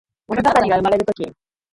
[0.27, 1.21] ものがたりがうまれるとき